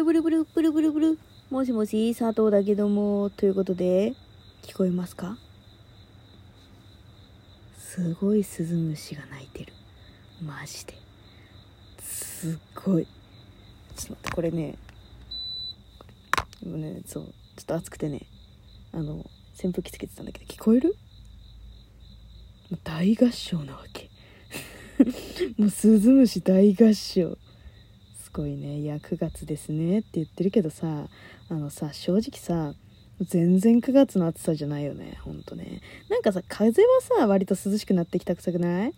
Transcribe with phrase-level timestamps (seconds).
[0.00, 1.18] ルブルブルブルブルブル。
[1.50, 4.14] もしもし、佐藤だけども、ということで、
[4.62, 5.36] 聞こえますか？
[7.78, 9.74] すごいスズムシが鳴いてる。
[10.42, 10.94] マジで。
[12.00, 13.04] すっごい。
[13.04, 13.10] ちょ
[14.04, 14.78] っと待って、これね、
[16.62, 17.32] でもね、そう、ちょ
[17.62, 18.22] っと暑くてね、
[18.92, 19.16] あの、
[19.62, 20.96] 扇風機つけてたんだけど、聞こえる？
[22.84, 24.08] 大合唱なわけ。
[25.60, 27.36] もうスズムシ大合唱。
[28.32, 28.78] すごいね。
[28.78, 29.98] いや9月ですね。
[29.98, 31.08] って言ってるけどさ
[31.48, 32.74] あのさ正直さ
[33.20, 35.18] 全然9月の暑さじゃないよね。
[35.22, 35.80] ほんとね。
[36.08, 36.88] なんかさ風は
[37.18, 38.94] さ割と涼しくなってきたくさくない？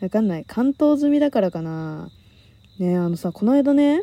[0.00, 0.44] わかんない。
[0.46, 2.10] 関東済みだからかな。
[2.78, 4.02] ねあのさこの間ね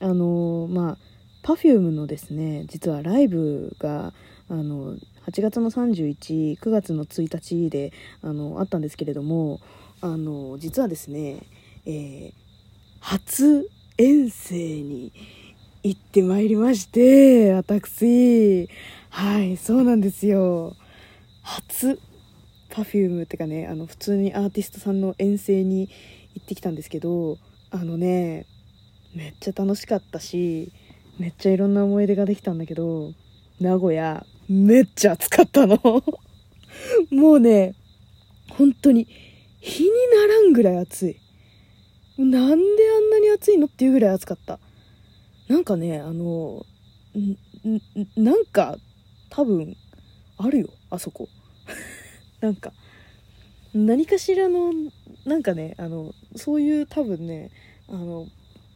[0.00, 0.98] あのまあ
[1.46, 4.14] Perfume のですね実はライブが
[4.48, 7.92] あの8月の319月の1日で
[8.22, 9.60] あのあったんですけれども
[10.00, 11.42] あの実はですね、
[11.84, 12.32] えー、
[13.00, 13.68] 初
[13.98, 15.12] 遠征に
[15.82, 18.68] 行ってまいりまして、私、
[19.10, 20.76] はい、そうなんですよ。
[21.42, 21.98] 初、
[22.70, 25.90] Perfume ってかね、あの、普通にアーティストさんの遠征に
[26.34, 27.36] 行ってきたんですけど、
[27.70, 28.46] あのね、
[29.14, 30.72] めっちゃ楽しかったし、
[31.18, 33.12] めっちゃいろんな思い出ができたんだけど、
[33.60, 35.78] 名古屋、めっちゃ暑かったの。
[37.10, 37.74] もうね、
[38.50, 39.06] 本当に、
[39.60, 41.16] 日にならんぐらい暑い。
[42.18, 44.58] なんであんなに暑いのっていうぐらい暑かった。
[45.48, 46.64] なんかねあの
[48.16, 48.76] なんか
[49.30, 49.76] 多分
[50.38, 51.28] あるよあそこ。
[52.40, 52.72] なんか
[53.74, 54.72] 何かしらの
[55.24, 57.50] なんかねあのそういう多分ね
[57.88, 58.26] あの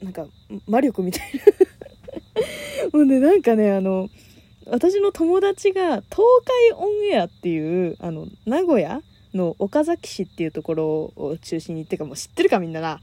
[0.03, 0.27] なんか
[0.67, 2.89] 魔力みたいな。
[2.93, 4.09] もうねなんかねあの
[4.67, 6.19] 私の友達が東
[6.71, 9.03] 海オンエアっていうあの名古屋
[9.35, 13.01] の岡崎市っていうところを中心にってかもう知ってるかみんなな。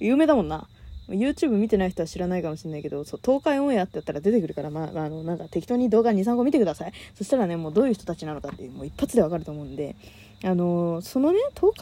[0.00, 0.68] 有名だもんな。
[1.08, 6.92] YouTube 見てない人は知らないかもしれないけど、そう、東海オンエアってやったら出てくるから、まあ、あの、なんか適当に動画2、3個見てください。
[7.14, 9.94] そしたらね、もうどういう人たちなのかっていう、もう一発でわかると思うんで、
[10.42, 11.74] あの、そのね、東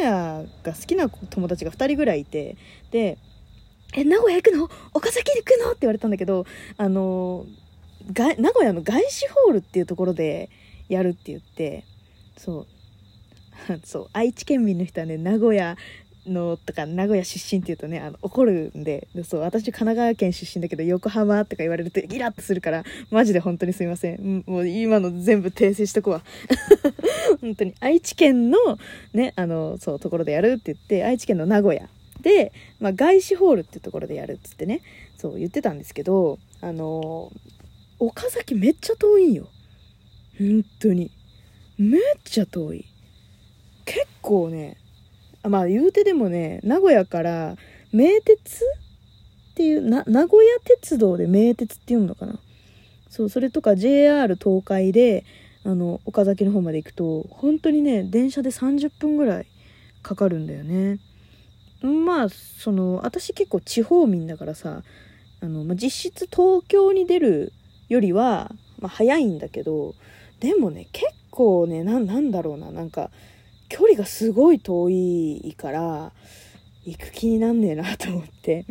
[0.00, 2.56] 海オンエアが好きな友達が2人ぐらいいて、
[2.90, 3.18] で、
[3.94, 4.70] え、名古屋行くの？
[4.94, 5.70] 岡崎行くの？
[5.70, 6.46] って言われたんだけど、
[6.76, 7.46] あの、
[8.12, 10.50] が名古屋の外資ホールっていうところで
[10.88, 11.84] やるって言って、
[12.36, 12.66] そう、
[13.84, 15.76] そう、愛知県民の人はね、名古屋
[16.26, 24.44] のとか名古屋出身っていうとねあの怒るんでそう私神奈川県出身だけど横浜とか言われるとイラッとするからマジで本当にすいません。
[24.46, 26.22] もう今の全部訂正しとくわ。
[27.40, 27.74] 本当に。
[27.80, 28.58] 愛知県の
[29.12, 31.88] ねあのそうところでやるって言って愛知県の名古屋
[32.20, 34.80] で、まあ、外資ホールっていうところでやるっつってね
[35.18, 37.32] そう言ってたんですけどあの
[37.98, 39.48] 岡崎めっちゃ遠いんよ。
[40.38, 41.10] 本当に。
[41.78, 42.84] めっちゃ遠い。
[43.84, 44.76] 結構ね
[45.48, 47.56] まあ言うてでもね名古屋から
[47.92, 48.64] 名鉄
[49.52, 52.38] っていうな名古屋鉄道で名鉄っていうのかな。
[53.08, 55.24] そうそれとか JR 東海で
[55.64, 59.46] あの岡崎の方まで行くと本当にね電車で30分ぐらい
[60.02, 60.98] かかるんだよね。
[61.82, 64.82] まあその私結構地方民だからさ
[65.40, 67.52] あの、まあ、実質東京に出る
[67.88, 69.94] よりは、まあ、早いんだけど
[70.40, 73.10] でもね結構ねなんだろうななんか
[73.72, 76.12] 距離がすごい遠いから
[76.84, 78.66] 行く気になんねえなと思って。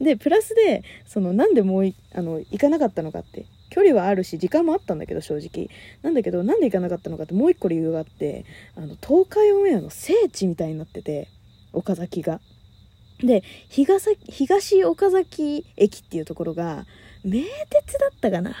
[0.00, 3.44] でプラスでそのなんでもうあの行かなかったのかって。
[3.68, 5.68] 距離はあるし時間もあったんだけど正直。
[6.00, 8.46] なんだけどなんで行かなかったのかってもう一個理由があって
[8.76, 11.28] あの東海オンエアの聖地みたいになってて
[11.74, 12.40] 岡崎が。
[13.18, 16.86] で東東岡崎駅っていうところが
[17.24, 18.54] 名鉄だったかな？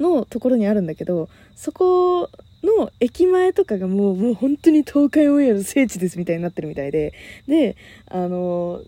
[0.00, 2.30] のところにあるんだけどそこ
[2.64, 7.12] の駅前とかがもう、もう本当に東海オンエアの聖地ですみたいになってるみたいで、
[7.46, 7.76] で、
[8.06, 8.80] あの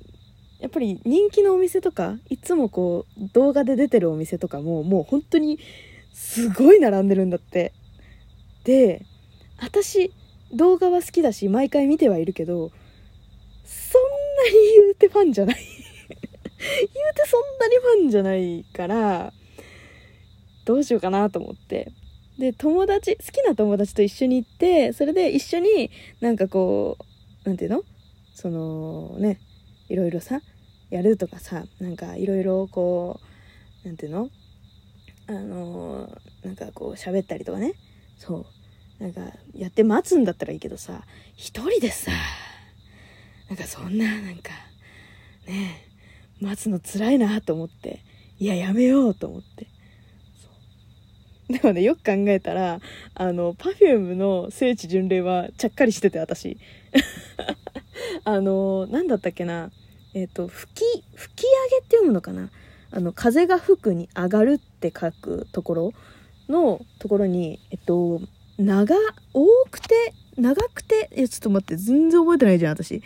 [0.61, 5.59] やっぱり人気のお店とか、いつもこう、動画で出てるお店とかも、もう本当に
[6.13, 7.73] すごい並んでるんだって。
[8.65, 9.05] で、
[9.59, 10.13] 私、
[10.53, 12.71] 動画は好きだし、毎回見てはいるけど、
[13.65, 19.33] そんなに言うてファンじゃない 言うてそんなにファンじゃないから、
[20.65, 21.93] どうしようかなと思って。
[22.39, 25.91] で、友達、好きな友達と一緒に行って、それで一緒に
[26.21, 26.99] なんかこ
[27.45, 27.83] う、なんていうの？
[28.35, 29.41] そのね、
[29.89, 30.41] いろいろさ、
[30.91, 33.21] やるとかさ、なんかいろいろこ
[33.85, 34.29] う、なんていうの？
[35.29, 37.75] あのー、なんかこう喋ったりとかね。
[38.19, 38.47] そ
[39.01, 39.03] う。
[39.03, 39.21] なんか
[39.55, 41.03] やって待つんだったらいいけどさ、
[41.37, 42.13] 一人でさ、
[43.49, 44.51] なんかそんな、なんか、
[45.47, 45.87] ね
[46.41, 48.01] 待つの辛いなと思って、
[48.39, 49.67] いや、やめようと思って。
[51.49, 52.81] でもね、よく考えたら、
[53.15, 56.59] あの、perfume の聖地巡礼はちゃっかりしてて、私。
[58.25, 59.71] あの、なんだったっけな。
[60.15, 62.51] えっ、ー、と、吹き、吹き上げって読むのかな
[62.91, 65.93] あの風が吹くに上がるって書くところ
[66.49, 68.21] のところにえっと
[68.59, 68.95] 長
[69.35, 73.03] 多くて長くていやちょっと待って全然覚えてないじゃん私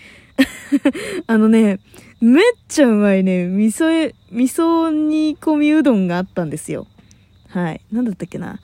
[1.26, 1.81] あのね
[2.20, 6.86] めっちゃうまいね味噌味噌煮込みうどんがあったんですよ
[7.50, 7.81] はい。
[7.91, 8.61] 何だったっけな。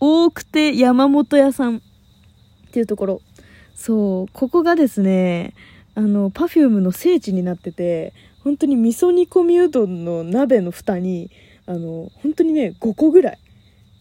[0.00, 1.76] 大久手山本屋さん。
[1.76, 1.80] っ
[2.72, 3.22] ていうところ。
[3.74, 4.32] そう。
[4.32, 5.54] ここがですね
[5.94, 11.30] あの Perfume の聖地になってて本当に味噌煮込みうどんの鍋の蓋に
[11.66, 13.38] あの本当にね5個ぐらい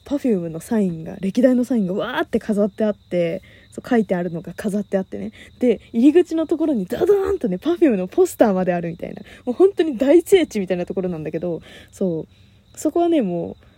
[0.05, 3.41] Perfume のサインが歴代のサインがわーって飾ってあって
[3.71, 5.31] そう書いてあるのが飾ってあってね。
[5.59, 9.21] で入り口のところにダドーンとね Perfume のポスターまであるみたいな。
[9.45, 11.61] もう本当に大聖地みたいなところなんだけど
[11.91, 12.77] そう。
[12.77, 13.70] そこはねもう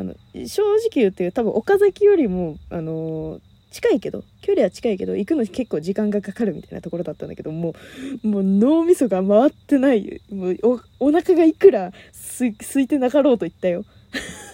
[0.00, 0.14] あの
[0.46, 3.38] 正直言って多分岡崎よりもあの
[3.70, 7.74] 近いけど距離は近いけど行くの結構時間がかかるみたいなところだったんだけども
[8.24, 10.22] うもう脳みそが回ってない。
[10.32, 10.58] もう
[10.98, 13.84] おお腹がいくらす空いてなかろうと言ったよ。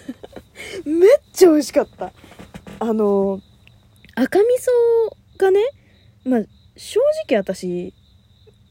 [0.85, 2.13] めっちゃ美味しかった。
[2.81, 3.41] あの
[4.17, 5.61] 赤味噌がね
[6.25, 6.41] まあ
[6.77, 7.95] 正直私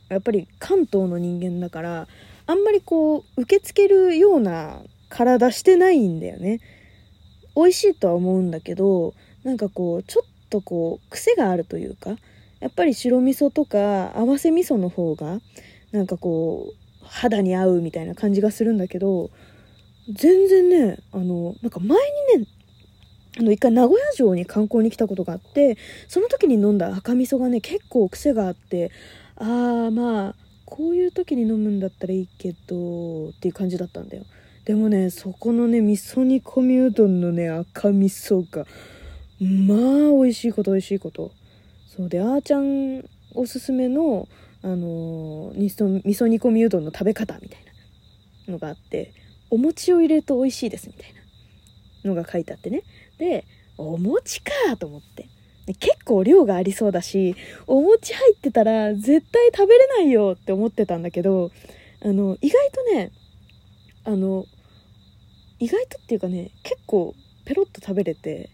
[0.09, 2.07] やっぱり関東の人間だから
[2.45, 4.81] あんまりこう受け付けるような
[5.15, 6.59] 体してないんだよね。
[7.55, 9.13] 美味しいとは思うんだけど
[9.43, 12.17] なんかこうちょっとこう癖があるというか
[12.59, 15.39] やっぱり白味噌とか合わせ味噌の方が
[15.93, 19.29] なんかこう肌に合うみたいな感じがするんだけど
[20.13, 21.97] 全然ねあのなんか前
[22.35, 22.47] にね
[23.39, 25.77] あの一回名古屋城に観光に来たことがあって
[26.09, 28.91] その時に飲んだ赤味噌がね結構癖があって
[29.37, 30.35] ああまあ
[30.65, 34.25] こういう時に飲むんだったらいいけどっていう感じだったんだよ。
[34.65, 38.65] でもねそこのね味噌煮込みうどんのね赤味噌が
[39.39, 39.79] まあ
[40.11, 41.31] 美味しいこと美味しいこと。
[41.95, 44.27] そうであーちゃんおすすめの
[44.61, 47.59] あのー、味噌煮込みうどんの食べ方みたい
[48.47, 49.13] なのがあって
[49.49, 51.13] お餅を入れると美味しいですみたい
[52.03, 52.83] なのが書いてあってね。
[53.17, 53.45] で
[53.77, 55.29] お餅かと思って。
[55.79, 57.35] 結構量がありそうだし
[57.65, 61.49] お餅入ってたら絶対食べれないよって思ってたんだけど
[62.03, 63.11] あの意外とね
[64.03, 64.45] あの
[65.59, 67.15] 意外とっていうかね結構
[67.45, 68.49] ペロッと食べれて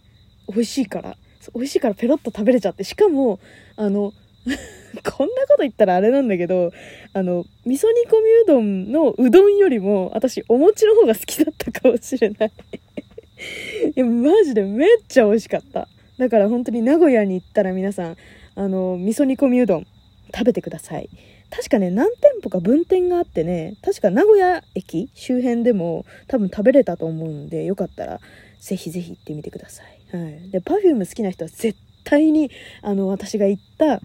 [0.47, 1.15] 美味しいから。
[1.55, 2.83] 美味しいからペロッと食べれちゃって。
[2.83, 3.39] しかも
[3.75, 4.13] あの
[5.03, 6.71] こんなこと言ったらあれなんだけど
[7.13, 12.51] あの味噌煮込みうどんのうどんよりも私お餅の方が好きだったかもしれない。
[13.95, 15.87] いやマジでめっちゃ美味しかった。
[16.17, 18.17] だから本当に名古屋に行ったら皆さん
[18.55, 19.87] あの味噌煮込みうどん
[20.33, 21.09] 食べてください。
[21.51, 28.19] 確かね何店舗か分店があってね確か名古屋駅周辺でも多分食べれたと思うんでよかったら
[28.59, 32.51] ぜひぜひ行ってみてください、はい、で Perfume 好きな人は絶対に
[32.81, 33.99] あの私が行ったあ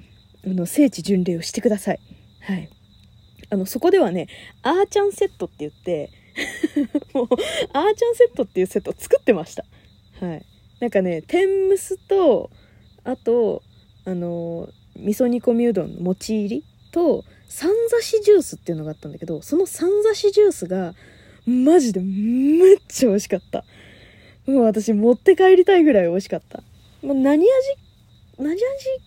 [0.45, 2.01] の聖地巡礼をしてください。
[2.41, 2.69] はい。
[3.51, 4.29] あのそこではね
[4.63, 6.11] あーちゃんセットって言って
[7.15, 7.29] もう
[7.73, 9.65] あーちゃんセットっていうセットを作ってました。
[10.21, 10.47] はい。
[10.81, 12.51] なんかね天むすと
[13.05, 13.63] あと
[14.05, 20.95] あの味噌煮込みうどんの餅入りとさんざしジュースっていうのがあったんだけどそのさんざしジュースが
[21.47, 23.65] マジでめっちゃ美味しかった。
[24.47, 26.63] もう私持って帰りたいぐらい美味しかった、
[27.03, 27.49] まあ、何味
[28.39, 28.59] 何味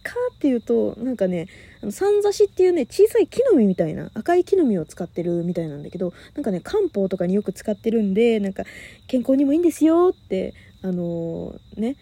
[0.04, 1.48] かっていうとなんかね
[1.92, 8.64] さんざしっていうね小さい木の実みたいな赤い木の実を使ってるみたいなんだけどなんかね漢方とかによく使ってるんでなんか
[9.08, 11.96] 健康にもいいんですよってあのー、ね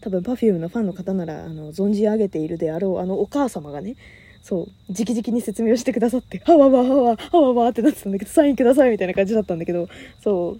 [0.00, 3.94] 多分 Perfume のファンの方ならあの存じ上げているであろうあのお母様がね
[4.44, 9.88] そう直々に説明をしてくださって「はわわはわはわわ」ってなってたんだけどサインくださいみたいな感じだったんだけど
[10.22, 10.58] そ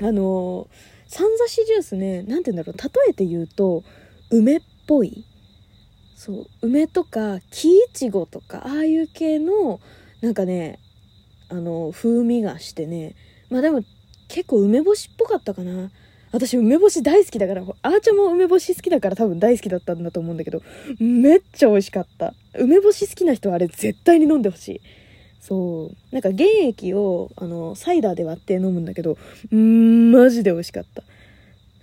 [0.00, 0.04] う。
[0.04, 0.66] あの
[1.06, 3.84] さんざしジュースね何て言うんだろう例えて言うと
[4.30, 5.24] 梅っぽい。
[6.16, 6.46] そう。
[6.62, 9.78] 梅とか木いちごとかああいう系の
[10.20, 10.80] なんかね
[11.48, 13.14] あの風味がしてね。
[13.48, 13.82] まあでも
[14.26, 15.92] 結構梅干しっぽかったかな。
[16.34, 20.62] 私梅干し大好きだからあーちゃんも梅干し好きだから多分大好きだったんだと思うんだけど
[20.98, 22.34] めっちゃ美味しかった。
[22.54, 24.80] 梅干し好きな人はあれ絶対に飲んでほしい。
[25.40, 26.14] そう。
[26.14, 29.16] なんか原液をあのサイダーで割って飲むんだけど
[29.52, 31.04] うんマジで美味しかった。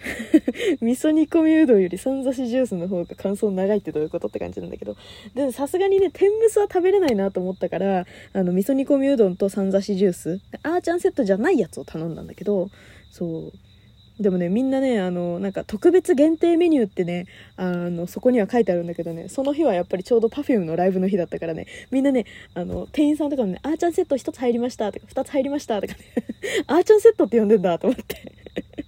[0.81, 4.97] 味噌煮込みうどんよりさんざしジュースの方が感想長いってどういうことって感じなんだけど。
[5.33, 12.69] でさすがにね天むすは食べれないなと思ったからあの味噌煮込みうどんとさんざしジュースあーちゃんセットじゃないやつを頼んだんだけど
[13.11, 13.70] そう。
[14.19, 17.25] でもねみんなねあのなんか特別限定メニューってね
[17.55, 25.99] あのそこには書いてあるんだけどねその日はやっぱりちょうど Perfume のライブの日だったからねみんなねあの店員さんとかもね「あーちゃんセット1つ入りました」とか「2つ入りました」とかね
[26.67, 28.41] 「あーちゃんセットって呼んでんだ」と思って。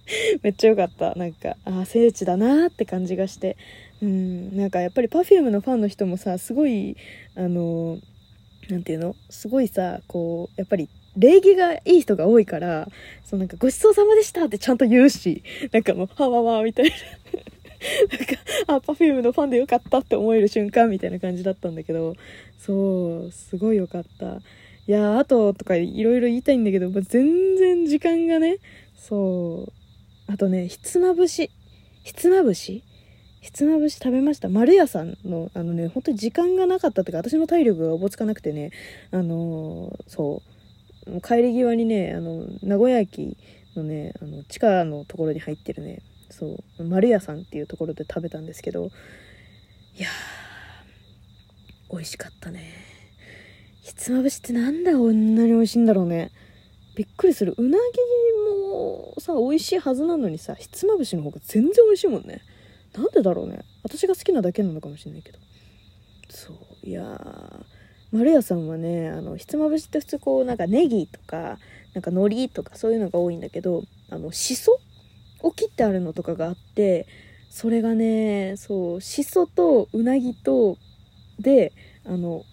[0.44, 1.16] めっちゃ良かった。
[1.16, 3.58] なんかああ聖地だなって感じがして。
[4.02, 6.98] うんなんかやっぱり Perfume のファンの人もさすごい
[7.36, 8.00] あの
[8.70, 9.16] 何て言うの？
[9.30, 12.88] すごいさこうやっぱり礼儀がいい人が多いから
[13.24, 16.92] そうなんかごちそうさまでしたってちゃんと言うしなんかもうはわわみたいな。
[18.10, 22.16] なんかあ Perfume のファンでよかったって思える瞬間みたいな感じだったんだけど
[22.58, 24.38] そうすごいよかった。
[24.88, 28.58] いやあととかいろいろ言いたいんだけど、まあ、全然時間がね
[28.96, 29.66] そ
[30.28, 31.52] うあとねひつまぶし。
[32.04, 32.84] ひつまぶし？
[33.42, 34.48] ひつまぶし食べました？
[34.48, 38.72] 丸屋さんのあのね本当に時間がなかったっていうか私の体力がおぼつかなくてね
[39.12, 40.53] あのー、そう。
[41.22, 43.38] 帰り際にねあの名古屋駅
[43.76, 48.90] のねあの地下のところに入ってるねそう丸屋さんっていうところで食べたんですけど
[49.96, 50.44] いやー
[51.94, 52.74] 美味しかったね。
[53.84, 56.32] ひつまぶしってなんでこんなに美味しいんだろうね。
[56.96, 57.54] びっくりする。
[57.56, 62.42] うなぎもさ美味しいはずなのにさひつまぶしの方が全然美味しいもんね。
[62.94, 63.60] なんでだろうね。
[63.84, 65.38] 私が好きなだけなのかもしれないけど。
[66.30, 67.22] そういや
[68.14, 71.58] 丸屋さんはねあのひつまぶしって普通こうなんかネギとか
[71.96, 74.80] なんか海苔とかそういうのが多いんだけどあのしそ
[75.42, 77.08] を切ってあるのとかがあって
[77.50, 80.78] それがねそうしそとうなぎと
[81.40, 81.74] で
[82.06, 82.44] あの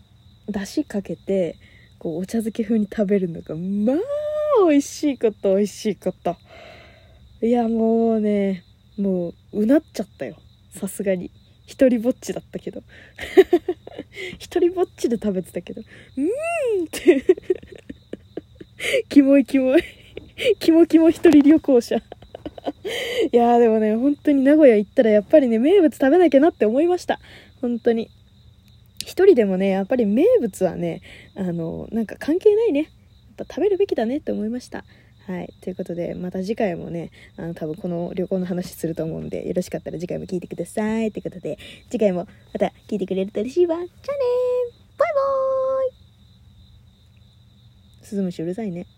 [0.49, 1.57] だしかけて
[1.99, 3.97] こうお茶漬け風に食べるのがまあ
[4.67, 6.37] 美味しいこと美味しいこと。
[7.43, 8.65] いやもうね
[8.99, 10.37] もううなっちゃったよ。
[10.71, 11.31] さすがに。
[11.71, 12.83] 一人ぼっちだったけど。
[14.41, 15.83] 一人ぼっちで食べてたけど。
[15.83, 17.25] うーんって。
[19.09, 19.83] キモいキモい。
[20.59, 21.97] キモキモ一人旅行者。
[23.33, 27.21] いやでもね本当に名古屋行ったらやっぱりね名物食べなきゃなって思いました。
[27.61, 28.11] 本当に。
[28.99, 31.03] 一人でもねやっぱり名物はね
[31.37, 32.81] あのなんか関係ないね。
[32.81, 34.85] やっぱ食べるべきだねって思いました。
[35.31, 35.55] はい。
[35.61, 41.13] ということで、また次回もね、あの、多分この旅行の話すると思うんで、よろしかったら次回も聞いてください。
[41.13, 41.57] ということで、
[41.89, 43.77] 次回もまた聞いてくれると嬉しいわ。
[43.77, 43.93] じゃあね
[44.99, 48.89] バイバーイスズムシうるさいね。